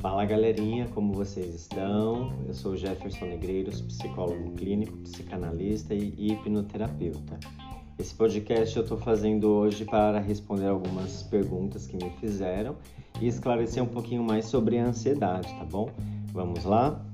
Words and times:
Fala 0.00 0.24
galerinha, 0.24 0.88
como 0.88 1.12
vocês 1.12 1.54
estão? 1.54 2.32
Eu 2.48 2.54
sou 2.54 2.76
Jefferson 2.76 3.26
Negreiros, 3.26 3.80
psicólogo 3.82 4.52
clínico, 4.52 4.96
psicanalista 4.98 5.94
e 5.94 6.14
hipnoterapeuta. 6.18 7.38
Esse 7.98 8.14
podcast 8.14 8.76
eu 8.76 8.82
estou 8.82 8.96
fazendo 8.96 9.50
hoje 9.50 9.84
para 9.84 10.18
responder 10.18 10.68
algumas 10.68 11.22
perguntas 11.24 11.86
que 11.86 11.96
me 11.96 12.10
fizeram 12.18 12.76
e 13.20 13.28
esclarecer 13.28 13.82
um 13.82 13.86
pouquinho 13.86 14.24
mais 14.24 14.46
sobre 14.46 14.78
a 14.78 14.86
ansiedade, 14.86 15.48
tá 15.54 15.64
bom? 15.64 15.90
Vamos 16.32 16.64
lá? 16.64 17.04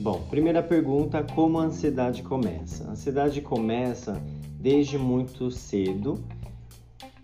Bom, 0.00 0.22
primeira 0.30 0.62
pergunta: 0.62 1.22
como 1.34 1.58
a 1.58 1.64
ansiedade 1.64 2.22
começa? 2.22 2.88
A 2.88 2.92
ansiedade 2.92 3.42
começa 3.42 4.18
desde 4.58 4.96
muito 4.96 5.50
cedo, 5.50 6.24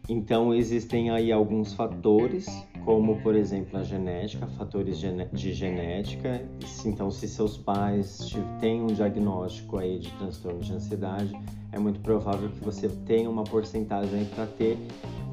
então 0.06 0.54
existem 0.54 1.08
aí 1.08 1.32
alguns 1.32 1.72
fatores, 1.72 2.46
como 2.84 3.18
por 3.22 3.34
exemplo 3.34 3.78
a 3.78 3.82
genética, 3.82 4.46
fatores 4.46 4.98
de 4.98 5.54
genética. 5.54 6.46
Então, 6.84 7.10
se 7.10 7.26
seus 7.26 7.56
pais 7.56 8.36
têm 8.60 8.82
um 8.82 8.88
diagnóstico 8.88 9.78
aí 9.78 9.98
de 9.98 10.10
transtorno 10.18 10.60
de 10.60 10.74
ansiedade, 10.74 11.32
é 11.72 11.78
muito 11.78 12.00
provável 12.00 12.50
que 12.50 12.62
você 12.62 12.90
tenha 13.06 13.30
uma 13.30 13.45
porcentagem 13.45 14.26
para 14.26 14.45
ter 14.45 14.76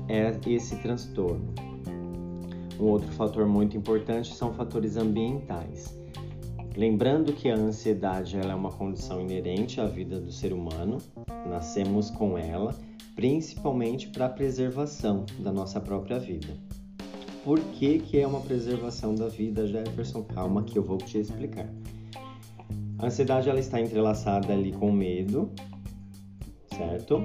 é, 0.07 0.33
esse 0.47 0.77
transtorno. 0.77 1.53
Um 2.79 2.85
outro 2.85 3.11
fator 3.11 3.45
muito 3.45 3.75
importante 3.75 4.33
são 4.33 4.53
fatores 4.53 4.95
ambientais. 4.95 6.02
Lembrando 6.75 7.33
que 7.33 7.49
a 7.49 7.55
ansiedade 7.55 8.35
ela 8.35 8.53
é 8.53 8.55
uma 8.55 8.71
condição 8.71 9.21
inerente 9.21 9.79
à 9.79 9.85
vida 9.85 10.19
do 10.19 10.31
ser 10.31 10.51
humano, 10.51 10.97
nascemos 11.47 12.09
com 12.09 12.35
ela, 12.35 12.75
principalmente 13.15 14.07
para 14.07 14.25
a 14.25 14.29
preservação 14.29 15.23
da 15.37 15.51
nossa 15.51 15.79
própria 15.79 16.17
vida. 16.17 16.57
Por 17.43 17.59
que, 17.59 17.99
que 17.99 18.19
é 18.19 18.25
uma 18.25 18.41
preservação 18.41 19.13
da 19.13 19.27
vida, 19.27 19.67
Jefferson? 19.67 20.23
Calma 20.23 20.63
que 20.63 20.75
eu 20.75 20.81
vou 20.81 20.97
te 20.97 21.19
explicar. 21.19 21.69
A 22.97 23.05
ansiedade 23.05 23.49
ela 23.49 23.59
está 23.59 23.79
entrelaçada 23.79 24.51
ali 24.51 24.71
com 24.71 24.91
medo, 24.91 25.51
certo? 26.75 27.23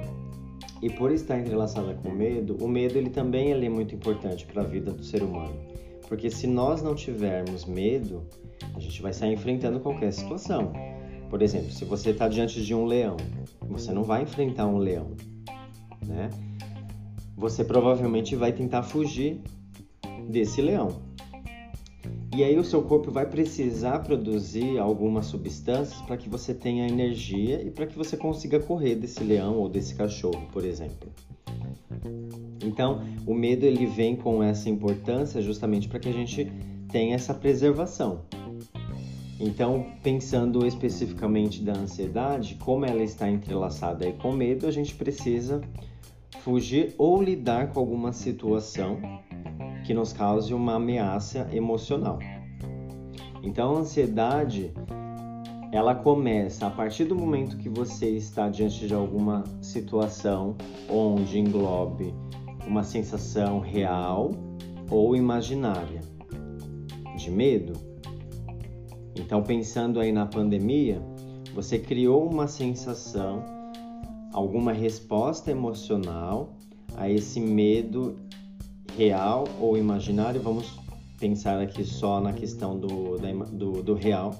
E 0.82 0.90
por 0.90 1.10
estar 1.10 1.38
entrelaçada 1.38 1.94
com 1.94 2.10
medo, 2.10 2.56
o 2.60 2.68
medo 2.68 2.98
ele 2.98 3.08
também 3.08 3.50
ele 3.50 3.64
é 3.64 3.70
muito 3.70 3.94
importante 3.94 4.44
para 4.44 4.62
a 4.62 4.66
vida 4.66 4.92
do 4.92 5.02
ser 5.02 5.22
humano. 5.22 5.54
Porque 6.06 6.30
se 6.30 6.46
nós 6.46 6.82
não 6.82 6.94
tivermos 6.94 7.64
medo, 7.64 8.26
a 8.74 8.80
gente 8.80 9.00
vai 9.02 9.12
sair 9.12 9.32
enfrentando 9.32 9.80
qualquer 9.80 10.12
situação. 10.12 10.72
Por 11.30 11.42
exemplo, 11.42 11.70
se 11.70 11.84
você 11.84 12.10
está 12.10 12.28
diante 12.28 12.62
de 12.64 12.74
um 12.74 12.84
leão, 12.84 13.16
você 13.62 13.92
não 13.92 14.02
vai 14.02 14.22
enfrentar 14.22 14.66
um 14.66 14.78
leão, 14.78 15.12
né? 16.06 16.30
Você 17.36 17.64
provavelmente 17.64 18.34
vai 18.34 18.52
tentar 18.52 18.82
fugir 18.82 19.40
desse 20.28 20.60
leão. 20.60 21.06
E 22.34 22.44
aí 22.44 22.58
o 22.58 22.64
seu 22.64 22.82
corpo 22.82 23.10
vai 23.10 23.26
precisar 23.26 23.98
produzir 24.00 24.78
algumas 24.78 25.26
substâncias 25.26 26.00
para 26.02 26.16
que 26.16 26.28
você 26.28 26.54
tenha 26.54 26.86
energia 26.86 27.62
e 27.62 27.70
para 27.70 27.86
que 27.86 27.96
você 27.96 28.16
consiga 28.16 28.60
correr 28.60 28.94
desse 28.94 29.24
leão 29.24 29.56
ou 29.56 29.68
desse 29.68 29.94
cachorro, 29.94 30.46
por 30.52 30.64
exemplo. 30.64 31.10
Então, 32.62 33.02
o 33.26 33.34
medo 33.34 33.64
ele 33.64 33.86
vem 33.86 34.14
com 34.14 34.42
essa 34.42 34.68
importância 34.68 35.40
justamente 35.42 35.88
para 35.88 35.98
que 35.98 36.08
a 36.08 36.12
gente 36.12 36.52
tenha 36.90 37.14
essa 37.14 37.34
preservação. 37.34 38.22
Então, 39.40 39.86
pensando 40.02 40.66
especificamente 40.66 41.62
da 41.62 41.72
ansiedade, 41.72 42.56
como 42.56 42.84
ela 42.84 43.02
está 43.02 43.30
entrelaçada 43.30 44.04
aí 44.04 44.12
com 44.14 44.32
medo, 44.32 44.66
a 44.66 44.70
gente 44.70 44.94
precisa 44.96 45.60
fugir 46.40 46.94
ou 46.98 47.22
lidar 47.22 47.72
com 47.72 47.78
alguma 47.78 48.12
situação 48.12 48.98
que 49.86 49.94
nos 49.94 50.12
cause 50.12 50.52
uma 50.52 50.74
ameaça 50.74 51.48
emocional. 51.52 52.18
Então, 53.42 53.76
a 53.76 53.78
ansiedade 53.80 54.72
ela 55.70 55.94
começa 55.94 56.66
a 56.66 56.70
partir 56.70 57.04
do 57.04 57.14
momento 57.14 57.56
que 57.58 57.68
você 57.68 58.10
está 58.10 58.48
diante 58.48 58.88
de 58.88 58.94
alguma 58.94 59.44
situação 59.62 60.56
onde 60.90 61.38
englobe 61.38 62.12
uma 62.66 62.82
sensação 62.82 63.60
real 63.60 64.32
ou 64.90 65.14
imaginária 65.14 66.00
de 67.16 67.30
medo 67.30 67.87
então, 69.20 69.42
pensando 69.42 70.00
aí 70.00 70.12
na 70.12 70.26
pandemia, 70.26 71.02
você 71.54 71.78
criou 71.78 72.28
uma 72.28 72.46
sensação, 72.46 73.42
alguma 74.32 74.72
resposta 74.72 75.50
emocional 75.50 76.52
a 76.96 77.10
esse 77.10 77.40
medo 77.40 78.16
real 78.96 79.44
ou 79.60 79.76
imaginário. 79.76 80.40
Vamos 80.40 80.78
pensar 81.18 81.60
aqui 81.60 81.84
só 81.84 82.20
na 82.20 82.32
questão 82.32 82.78
do, 82.78 83.18
do, 83.52 83.82
do 83.82 83.94
real, 83.94 84.34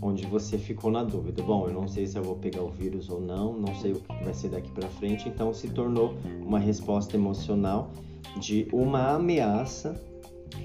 onde 0.00 0.26
você 0.26 0.56
ficou 0.56 0.90
na 0.90 1.02
dúvida. 1.02 1.42
Bom, 1.42 1.66
eu 1.68 1.74
não 1.74 1.88
sei 1.88 2.06
se 2.06 2.16
eu 2.16 2.22
vou 2.22 2.36
pegar 2.36 2.62
o 2.62 2.70
vírus 2.70 3.10
ou 3.10 3.20
não, 3.20 3.52
não 3.52 3.74
sei 3.76 3.92
o 3.92 4.00
que 4.00 4.24
vai 4.24 4.34
ser 4.34 4.48
daqui 4.48 4.70
para 4.70 4.88
frente. 4.88 5.28
Então, 5.28 5.52
se 5.52 5.68
tornou 5.68 6.14
uma 6.40 6.58
resposta 6.58 7.16
emocional 7.16 7.90
de 8.38 8.66
uma 8.72 9.14
ameaça 9.14 10.00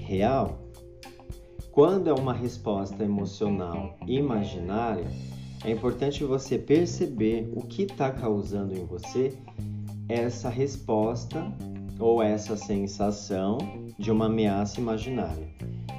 real 0.06 0.59
quando 1.72 2.08
é 2.08 2.12
uma 2.12 2.32
resposta 2.32 3.04
emocional 3.04 3.96
imaginária, 4.06 5.06
é 5.64 5.70
importante 5.70 6.24
você 6.24 6.58
perceber 6.58 7.50
o 7.54 7.62
que 7.62 7.82
está 7.82 8.10
causando 8.10 8.74
em 8.76 8.84
você 8.84 9.32
essa 10.08 10.48
resposta 10.48 11.52
ou 11.98 12.22
essa 12.22 12.56
sensação 12.56 13.58
de 13.98 14.10
uma 14.10 14.26
ameaça 14.26 14.80
imaginária. 14.80 15.48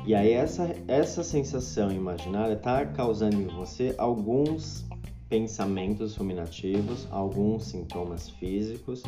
E 0.06 0.16
aí 0.16 0.34
essa, 0.34 0.76
essa 0.88 1.24
sensação 1.24 1.92
imaginária 1.92 2.54
está 2.54 2.86
causando 2.86 3.36
em 3.36 3.48
você 3.48 3.94
alguns 3.98 4.86
pensamentos 5.30 6.18
ruminativos, 6.18 7.08
alguns 7.10 7.68
sintomas 7.68 8.30
físicos 8.30 9.04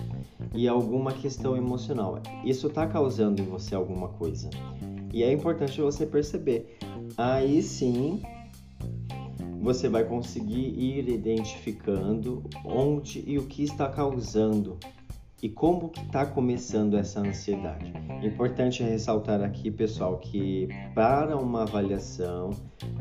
e 0.54 0.68
alguma 0.68 1.12
questão 1.12 1.58
emocional. 1.58 2.22
Isso 2.46 2.68
está 2.68 2.88
causando 2.88 3.42
em 3.42 3.46
você 3.46 3.76
alguma 3.76 4.08
coisa. 4.08 4.50
E 5.14 5.24
é 5.24 5.32
importante 5.32 5.80
você 5.80 6.06
perceber. 6.08 6.78
Aí 7.16 7.62
sim 7.62 8.22
você 9.62 9.88
vai 9.88 10.04
conseguir 10.04 10.74
ir 10.78 11.08
identificando 11.08 12.44
onde 12.66 13.24
e 13.26 13.38
o 13.38 13.46
que 13.46 13.64
está 13.64 13.88
causando 13.88 14.78
e 15.42 15.50
como 15.50 15.90
que 15.90 16.02
está 16.02 16.26
começando 16.26 16.98
essa 16.98 17.20
ansiedade. 17.20 17.94
Importante 18.24 18.82
ressaltar 18.82 19.42
aqui, 19.42 19.70
pessoal, 19.70 20.18
que 20.18 20.70
para 20.96 21.38
uma 21.38 21.64
avaliação 21.64 22.52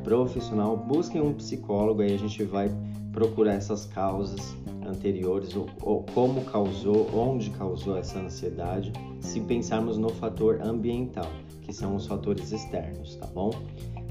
profissional, 0.04 0.76
busquem 0.76 1.20
um 1.20 1.32
psicólogo, 1.32 2.02
aí 2.02 2.12
a 2.12 2.18
gente 2.18 2.42
vai 2.42 2.68
procurar 3.12 3.54
essas 3.54 3.86
causas 3.86 4.54
anteriores, 4.92 5.56
ou, 5.56 5.66
ou 5.80 6.04
como 6.14 6.44
causou, 6.44 7.08
onde 7.14 7.50
causou 7.50 7.96
essa 7.96 8.18
ansiedade, 8.18 8.92
se 9.20 9.40
pensarmos 9.40 9.98
no 9.98 10.10
fator 10.10 10.60
ambiental 10.62 11.26
que 11.62 11.72
são 11.72 11.96
os 11.96 12.06
fatores 12.06 12.52
externos, 12.52 13.16
tá 13.16 13.26
bom? 13.28 13.50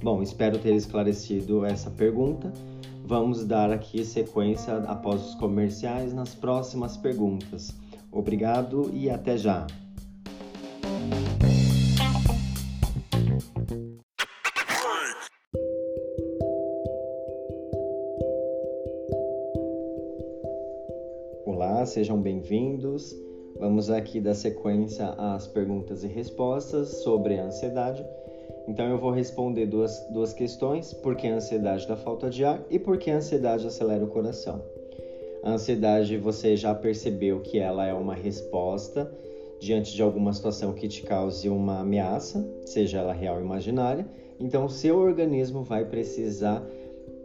Bom, 0.01 0.23
espero 0.23 0.57
ter 0.57 0.73
esclarecido 0.73 1.63
essa 1.63 1.91
pergunta. 1.91 2.51
Vamos 3.05 3.45
dar 3.45 3.71
aqui 3.71 4.03
sequência 4.03 4.77
após 4.77 5.23
os 5.23 5.35
comerciais 5.35 6.13
nas 6.13 6.33
próximas 6.33 6.97
perguntas. 6.97 7.71
Obrigado 8.11 8.89
e 8.93 9.09
até 9.09 9.37
já! 9.37 9.67
Olá, 21.63 21.85
sejam 21.85 22.19
bem-vindos. 22.19 23.15
Vamos 23.59 23.91
aqui 23.91 24.19
dar 24.19 24.33
sequência 24.33 25.09
às 25.09 25.45
perguntas 25.45 26.03
e 26.03 26.07
respostas 26.07 27.03
sobre 27.03 27.37
a 27.37 27.45
ansiedade. 27.45 28.03
Então 28.67 28.87
eu 28.87 28.97
vou 28.97 29.11
responder 29.11 29.67
duas, 29.67 29.95
duas 30.11 30.33
questões: 30.33 30.91
por 30.91 31.15
que 31.15 31.27
a 31.27 31.35
ansiedade 31.35 31.87
da 31.87 31.95
falta 31.95 32.31
de 32.31 32.43
ar 32.43 32.65
e 32.71 32.79
por 32.79 32.97
que 32.97 33.11
a 33.11 33.17
ansiedade 33.17 33.67
acelera 33.67 34.03
o 34.03 34.07
coração. 34.07 34.59
A 35.43 35.51
ansiedade 35.51 36.17
você 36.17 36.57
já 36.57 36.73
percebeu 36.73 37.41
que 37.41 37.59
ela 37.59 37.85
é 37.85 37.93
uma 37.93 38.15
resposta 38.15 39.15
diante 39.59 39.93
de 39.93 40.01
alguma 40.01 40.33
situação 40.33 40.73
que 40.73 40.87
te 40.87 41.03
cause 41.03 41.47
uma 41.47 41.81
ameaça, 41.81 42.43
seja 42.65 42.97
ela 42.97 43.13
real 43.13 43.35
ou 43.35 43.41
imaginária. 43.43 44.07
Então, 44.39 44.67
seu 44.67 44.97
organismo 44.97 45.61
vai 45.61 45.85
precisar 45.85 46.67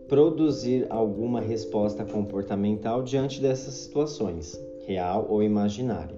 produzir 0.08 0.86
alguma 0.88 1.40
resposta 1.40 2.04
comportamental 2.04 3.02
diante 3.02 3.40
dessas 3.40 3.74
situações, 3.74 4.60
real 4.86 5.26
ou 5.28 5.42
imaginária. 5.42 6.16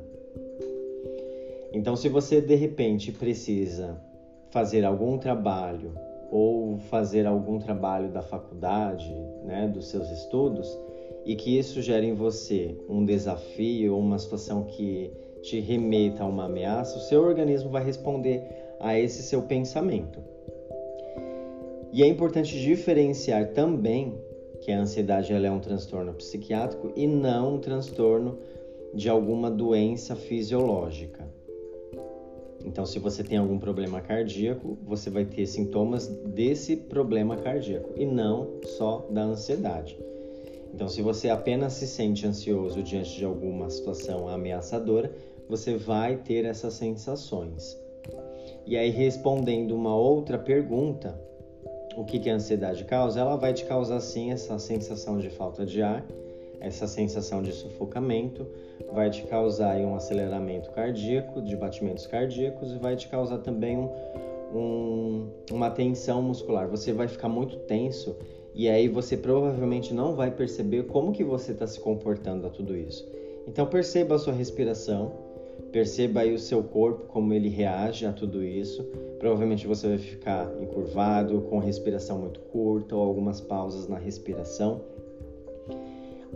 Então, 1.72 1.96
se 1.96 2.08
você 2.08 2.40
de 2.40 2.54
repente 2.54 3.12
precisa 3.12 4.00
fazer 4.50 4.84
algum 4.84 5.18
trabalho 5.18 5.92
ou 6.30 6.78
fazer 6.78 7.26
algum 7.26 7.58
trabalho 7.58 8.10
da 8.10 8.22
faculdade, 8.22 9.14
né, 9.44 9.66
dos 9.66 9.88
seus 9.88 10.10
estudos, 10.10 10.78
e 11.24 11.34
que 11.34 11.58
isso 11.58 11.80
gere 11.82 12.06
em 12.06 12.14
você 12.14 12.76
um 12.88 13.04
desafio 13.04 13.94
ou 13.94 14.00
uma 14.00 14.18
situação 14.18 14.64
que 14.64 15.10
te 15.42 15.60
remeta 15.60 16.22
a 16.22 16.26
uma 16.26 16.44
ameaça, 16.44 16.98
o 16.98 17.02
seu 17.02 17.22
organismo 17.22 17.70
vai 17.70 17.84
responder 17.84 18.42
a 18.80 18.98
esse 18.98 19.22
seu 19.22 19.42
pensamento. 19.42 20.20
E 21.98 22.02
é 22.04 22.06
importante 22.06 22.56
diferenciar 22.60 23.48
também 23.48 24.14
que 24.60 24.70
a 24.70 24.80
ansiedade 24.80 25.32
ela 25.32 25.48
é 25.48 25.50
um 25.50 25.58
transtorno 25.58 26.14
psiquiátrico 26.14 26.92
e 26.94 27.08
não 27.08 27.56
um 27.56 27.58
transtorno 27.58 28.38
de 28.94 29.08
alguma 29.08 29.50
doença 29.50 30.14
fisiológica. 30.14 31.28
Então, 32.64 32.86
se 32.86 33.00
você 33.00 33.24
tem 33.24 33.36
algum 33.36 33.58
problema 33.58 34.00
cardíaco, 34.00 34.78
você 34.84 35.10
vai 35.10 35.24
ter 35.24 35.44
sintomas 35.46 36.06
desse 36.06 36.76
problema 36.76 37.36
cardíaco 37.36 37.90
e 37.96 38.06
não 38.06 38.60
só 38.62 39.04
da 39.10 39.24
ansiedade. 39.24 39.98
Então, 40.72 40.86
se 40.86 41.02
você 41.02 41.28
apenas 41.28 41.72
se 41.72 41.88
sente 41.88 42.24
ansioso 42.24 42.80
diante 42.80 43.16
de 43.16 43.24
alguma 43.24 43.68
situação 43.70 44.28
ameaçadora, 44.28 45.12
você 45.48 45.74
vai 45.74 46.14
ter 46.18 46.44
essas 46.44 46.74
sensações. 46.74 47.76
E 48.64 48.76
aí, 48.76 48.88
respondendo 48.88 49.74
uma 49.74 49.96
outra 49.96 50.38
pergunta, 50.38 51.26
o 51.98 52.04
que, 52.04 52.20
que 52.20 52.30
a 52.30 52.34
ansiedade 52.34 52.84
causa? 52.84 53.18
Ela 53.18 53.34
vai 53.34 53.52
te 53.52 53.64
causar 53.64 53.98
sim 53.98 54.30
essa 54.30 54.56
sensação 54.56 55.18
de 55.18 55.28
falta 55.30 55.66
de 55.66 55.82
ar, 55.82 56.06
essa 56.60 56.86
sensação 56.86 57.42
de 57.42 57.50
sufocamento, 57.50 58.46
vai 58.92 59.10
te 59.10 59.24
causar 59.24 59.76
um 59.78 59.96
aceleramento 59.96 60.70
cardíaco, 60.70 61.42
de 61.42 61.56
batimentos 61.56 62.06
cardíacos 62.06 62.72
e 62.72 62.78
vai 62.78 62.94
te 62.94 63.08
causar 63.08 63.38
também 63.38 63.76
um, 63.76 63.90
um, 64.54 65.28
uma 65.50 65.70
tensão 65.70 66.22
muscular. 66.22 66.68
Você 66.68 66.92
vai 66.92 67.08
ficar 67.08 67.28
muito 67.28 67.56
tenso 67.56 68.14
e 68.54 68.68
aí 68.68 68.86
você 68.86 69.16
provavelmente 69.16 69.92
não 69.92 70.14
vai 70.14 70.30
perceber 70.30 70.84
como 70.84 71.12
que 71.12 71.24
você 71.24 71.50
está 71.50 71.66
se 71.66 71.80
comportando 71.80 72.46
a 72.46 72.50
tudo 72.50 72.76
isso. 72.76 73.08
Então 73.48 73.66
perceba 73.66 74.14
a 74.14 74.18
sua 74.20 74.32
respiração, 74.32 75.12
perceba 75.72 76.20
aí 76.20 76.32
o 76.32 76.38
seu 76.38 76.62
corpo 76.62 77.06
como 77.06 77.32
ele 77.32 77.48
reage 77.48 78.06
a 78.06 78.12
tudo 78.12 78.44
isso. 78.44 78.82
Provavelmente 79.18 79.66
você 79.66 79.88
vai 79.88 79.98
ficar 79.98 80.50
encurvado, 80.60 81.42
com 81.42 81.58
respiração 81.58 82.18
muito 82.18 82.40
curta 82.40 82.94
ou 82.94 83.02
algumas 83.02 83.40
pausas 83.40 83.88
na 83.88 83.98
respiração 83.98 84.82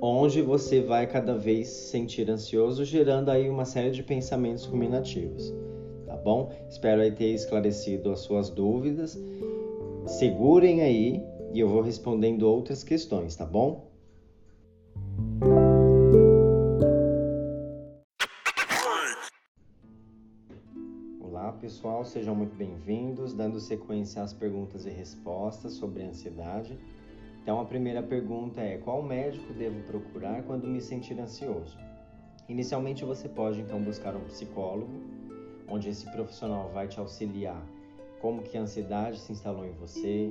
onde 0.05 0.43
você 0.43 0.81
vai 0.81 1.07
cada 1.07 1.33
vez 1.33 1.69
se 1.69 1.91
sentir 1.91 2.29
ansioso, 2.29 2.85
gerando 2.85 3.31
aí 3.31 3.49
uma 3.49 3.65
série 3.65 3.93
de 3.93 4.03
pensamentos 4.03 4.65
ruminativos, 4.65 5.55
tá 6.05 6.17
bom? 6.17 6.51
Espero 6.69 7.01
aí 7.01 7.13
ter 7.13 7.33
esclarecido 7.33 8.11
as 8.11 8.19
suas 8.19 8.51
dúvidas. 8.51 9.17
Segurem 10.05 10.81
aí 10.83 11.23
e 11.53 11.61
eu 11.61 11.69
vou 11.69 11.83
respondendo 11.83 12.43
outras 12.43 12.83
questões, 12.83 13.37
tá 13.37 13.47
bom? 13.47 13.92
Pessoal, 21.73 22.05
sejam 22.05 22.35
muito 22.35 22.55
bem-vindos, 22.55 23.33
dando 23.33 23.59
sequência 23.59 24.23
às 24.23 24.35
perguntas 24.35 24.85
e 24.85 24.91
respostas 24.91 25.73
sobre 25.73 26.03
ansiedade. 26.03 26.79
Então 27.43 27.59
a 27.59 27.65
primeira 27.65 28.03
pergunta 28.03 28.61
é: 28.61 28.77
qual 28.77 29.03
médico 29.03 29.55
devo 29.55 29.81
procurar 29.85 30.43
quando 30.43 30.67
me 30.67 30.83
sentir 30.83 31.19
ansioso? 31.19 31.79
Inicialmente 32.47 33.07
você 33.07 33.27
pode 33.27 33.59
então 33.59 33.83
buscar 33.83 34.15
um 34.15 34.25
psicólogo, 34.25 34.93
onde 35.67 35.89
esse 35.89 36.05
profissional 36.11 36.69
vai 36.75 36.89
te 36.89 37.01
auxiliar 37.01 37.67
como 38.21 38.43
que 38.43 38.59
a 38.59 38.61
ansiedade 38.61 39.19
se 39.19 39.33
instalou 39.33 39.65
em 39.65 39.73
você, 39.73 40.31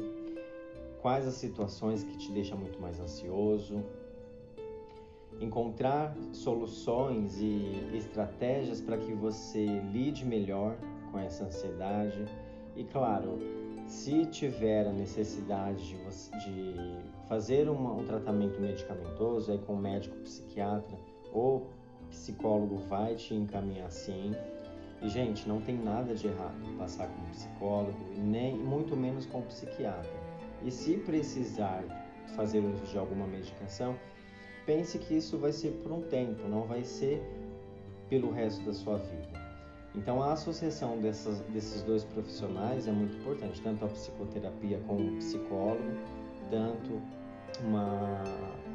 quais 1.01 1.25
as 1.25 1.33
situações 1.33 2.03
que 2.03 2.17
te 2.19 2.31
deixam 2.31 2.55
muito 2.55 2.79
mais 2.79 2.99
ansioso, 2.99 3.83
encontrar 5.39 6.15
soluções 6.33 7.41
e 7.41 7.97
estratégias 7.97 8.79
para 8.79 8.95
que 8.95 9.11
você 9.11 9.65
lide 9.91 10.23
melhor 10.23 10.77
com 11.11 11.19
essa 11.19 11.45
ansiedade 11.45 12.25
e 12.75 12.83
claro, 12.85 13.39
se 13.85 14.25
tiver 14.27 14.87
a 14.87 14.91
necessidade 14.91 15.83
de, 15.85 15.95
de 16.45 16.75
fazer 17.27 17.69
uma, 17.69 17.93
um 17.93 18.05
tratamento 18.05 18.59
medicamentoso, 18.59 19.51
aí 19.51 19.59
com 19.59 19.75
médico 19.75 20.15
psiquiatra 20.17 20.97
ou 21.33 21.67
psicólogo 22.09 22.77
vai 22.77 23.15
te 23.15 23.33
encaminhar 23.33 23.91
sim. 23.91 24.33
E, 25.01 25.09
gente, 25.09 25.47
não 25.47 25.59
tem 25.59 25.75
nada 25.77 26.13
de 26.13 26.27
errado 26.27 26.77
passar 26.77 27.07
com 27.07 27.23
psicólogo, 27.31 27.97
nem 28.17 28.55
muito 28.55 28.95
menos 28.95 29.25
com 29.25 29.41
psiquiatra. 29.41 30.11
E 30.63 30.69
se 30.69 30.97
precisar 30.97 31.83
fazer 32.35 32.59
uso 32.59 32.85
de 32.85 32.97
alguma 32.97 33.25
medicação, 33.25 33.95
pense 34.65 34.99
que 34.99 35.17
isso 35.17 35.37
vai 35.39 35.51
ser 35.51 35.71
por 35.83 35.91
um 35.91 36.01
tempo, 36.03 36.47
não 36.47 36.63
vai 36.63 36.83
ser 36.83 37.21
pelo 38.07 38.31
resto 38.31 38.63
da 38.63 38.73
sua 38.73 38.97
vida. 38.97 39.40
Então, 39.93 40.23
a 40.23 40.33
associação 40.33 40.99
dessas, 40.99 41.39
desses 41.49 41.83
dois 41.83 42.03
profissionais 42.05 42.87
é 42.87 42.91
muito 42.91 43.17
importante, 43.17 43.61
tanto 43.61 43.83
a 43.83 43.89
psicoterapia 43.89 44.79
com 44.87 44.95
o 44.95 45.17
psicólogo, 45.17 45.83
tanto 46.49 47.01
uma, 47.61 48.23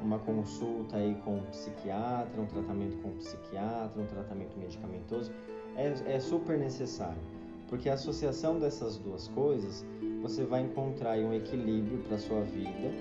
uma 0.02 0.18
consulta 0.18 0.98
aí 0.98 1.14
com 1.24 1.38
o 1.38 1.42
psiquiatra, 1.44 2.40
um 2.40 2.46
tratamento 2.46 2.98
com 2.98 3.08
o 3.08 3.12
psiquiatra, 3.12 4.00
um 4.00 4.06
tratamento 4.06 4.58
medicamentoso, 4.58 5.32
é, 5.74 5.92
é 6.06 6.20
super 6.20 6.58
necessário, 6.58 7.20
porque 7.68 7.88
a 7.88 7.94
associação 7.94 8.58
dessas 8.58 8.98
duas 8.98 9.28
coisas, 9.28 9.86
você 10.20 10.44
vai 10.44 10.62
encontrar 10.62 11.18
um 11.18 11.32
equilíbrio 11.32 11.98
para 12.04 12.16
a 12.16 12.18
sua 12.18 12.42
vida 12.42 12.92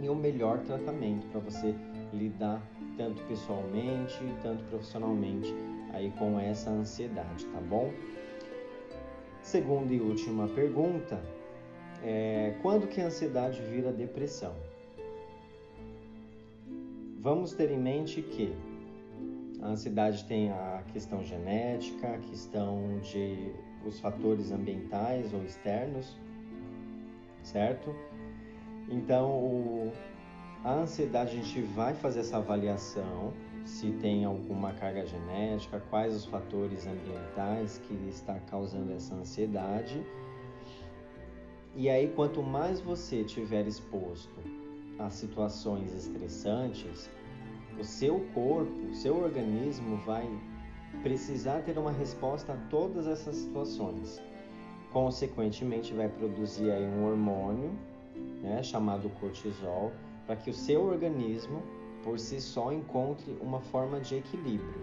e 0.00 0.10
um 0.10 0.14
melhor 0.14 0.58
tratamento 0.58 1.26
para 1.28 1.40
você 1.40 1.74
lidar 2.12 2.62
tanto 2.98 3.22
pessoalmente, 3.24 4.18
tanto 4.42 4.62
profissionalmente 4.64 5.54
aí 5.96 6.12
com 6.18 6.38
essa 6.38 6.70
ansiedade, 6.70 7.46
tá 7.46 7.60
bom? 7.60 7.90
Segunda 9.42 9.92
e 9.92 10.00
última 10.00 10.46
pergunta 10.48 11.22
é 12.02 12.54
quando 12.60 12.86
que 12.86 13.00
a 13.00 13.06
ansiedade 13.06 13.62
vira 13.62 13.92
depressão? 13.92 14.54
Vamos 17.18 17.52
ter 17.52 17.70
em 17.70 17.78
mente 17.78 18.22
que 18.22 18.54
a 19.62 19.68
ansiedade 19.68 20.24
tem 20.24 20.50
a 20.50 20.82
questão 20.92 21.24
genética, 21.24 22.08
a 22.08 22.18
questão 22.18 22.98
de 23.00 23.52
os 23.84 23.98
fatores 23.98 24.52
ambientais 24.52 25.32
ou 25.32 25.42
externos, 25.44 26.16
certo? 27.42 27.94
Então, 28.88 29.92
a 30.62 30.74
ansiedade 30.74 31.30
a 31.30 31.42
gente 31.42 31.60
vai 31.62 31.94
fazer 31.94 32.20
essa 32.20 32.36
avaliação 32.36 33.32
se 33.66 33.90
tem 33.90 34.24
alguma 34.24 34.72
carga 34.72 35.04
genética, 35.04 35.82
quais 35.90 36.14
os 36.14 36.24
fatores 36.24 36.86
ambientais 36.86 37.78
que 37.78 37.94
está 38.08 38.38
causando 38.48 38.92
essa 38.92 39.14
ansiedade. 39.14 40.00
E 41.74 41.90
aí, 41.90 42.08
quanto 42.14 42.42
mais 42.42 42.80
você 42.80 43.24
tiver 43.24 43.66
exposto 43.66 44.34
a 44.98 45.10
situações 45.10 45.92
estressantes, 45.92 47.10
o 47.78 47.84
seu 47.84 48.20
corpo, 48.32 48.86
o 48.88 48.94
seu 48.94 49.22
organismo 49.22 49.96
vai 49.98 50.26
precisar 51.02 51.60
ter 51.62 51.76
uma 51.76 51.92
resposta 51.92 52.52
a 52.52 52.56
todas 52.70 53.06
essas 53.06 53.34
situações. 53.36 54.22
Consequentemente, 54.92 55.92
vai 55.92 56.08
produzir 56.08 56.70
aí 56.70 56.84
um 56.84 57.04
hormônio, 57.04 57.72
né, 58.40 58.62
chamado 58.62 59.10
cortisol, 59.20 59.92
para 60.24 60.36
que 60.36 60.50
o 60.50 60.54
seu 60.54 60.84
organismo 60.84 61.62
por 62.06 62.20
si 62.20 62.40
só 62.40 62.72
encontre 62.72 63.36
uma 63.40 63.60
forma 63.60 63.98
de 63.98 64.14
equilíbrio. 64.14 64.80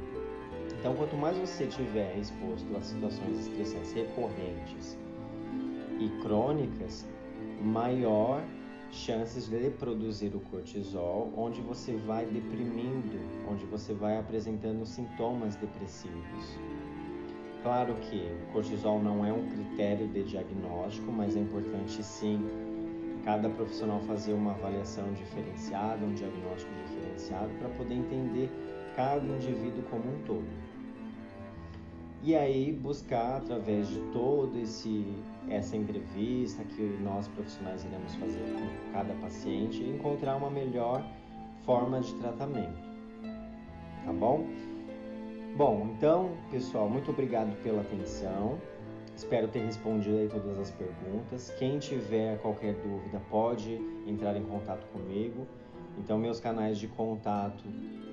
Então, 0.77 0.94
quanto 0.94 1.15
mais 1.15 1.38
você 1.38 1.63
estiver 1.63 2.18
exposto 2.18 2.68
a 2.75 2.82
situações 2.82 3.48
estressantes 3.48 3.94
recorrentes 3.94 4.98
e 6.01 6.10
crônicas, 6.22 7.08
maior 7.62 8.44
chances 8.92 9.48
de 9.48 9.70
produzir 9.70 10.36
o 10.36 10.42
cortisol, 10.42 11.32
onde 11.38 11.62
você 11.62 11.96
vai 11.96 12.25
deprimindo, 12.25 13.18
onde 13.50 13.65
você 13.68 13.94
vai 13.94 14.20
apresentando 14.20 14.86
sintomas 14.86 15.56
depressivos. 15.56 16.60
Claro 17.63 17.96
que 17.96 18.18
o 18.50 18.51
cortisol 18.51 19.01
não 19.01 19.25
é 19.25 19.32
um 19.32 19.48
critério 19.48 20.10
de 20.10 20.24
diagnóstico, 20.24 21.10
mas 21.10 21.38
é 21.38 21.39
importante 21.39 22.03
sim 22.03 22.73
cada 23.24 23.50
profissional 23.50 24.00
fazer 24.01 24.34
uma 24.34 24.51
avaliação 24.51 25.12
diferenciada, 25.13 26.06
um 26.06 26.13
diagnóstico 26.13 26.72
diferenciado 26.88 27.50
para 27.60 27.70
poder 27.70 27.96
entender 27.96 28.50
cada 28.96 29.25
indivíduo 29.25 29.84
como 29.89 30.03
um 30.03 30.22
todo. 30.25 30.48
E 32.22 32.36
aí 32.36 32.72
buscar 32.72 33.38
através 33.38 33.89
de 33.89 34.00
todo 34.12 34.58
esse 34.58 35.06
essa 35.50 35.75
entrevista 35.75 36.63
que 36.63 36.82
nós 37.03 37.27
profissionais 37.27 37.84
iremos 37.84 38.15
fazer 38.15 38.44
com 38.53 38.94
cada 38.94 39.13
paciente 39.15 39.84
encontrar 39.84 40.38
uma 40.38 40.50
melhor 40.50 41.06
forma 41.65 42.00
de 42.00 42.13
tratamento. 42.15 42.82
Tá 44.06 44.13
bom? 44.13 44.48
Bom, 45.58 45.89
então, 45.96 46.32
pessoal, 46.50 46.89
muito 46.89 47.12
obrigado 47.12 47.56
pela 47.62 47.82
atenção. 47.82 48.58
Espero 49.15 49.48
ter 49.48 49.60
respondido 49.60 50.17
aí 50.17 50.27
todas 50.27 50.60
as 50.60 50.72
perguntas. 50.72 51.53
Quem 51.60 51.79
tiver 51.79 52.39
qualquer 52.39 52.74
dúvida 52.75 53.22
pode 53.29 53.79
entrar 54.08 54.36
em 54.36 54.43
contato 54.43 54.86
comigo. 54.88 55.48
Então, 55.98 56.17
meus 56.17 56.39
canais 56.39 56.79
de 56.79 56.88
contato, 56.88 57.63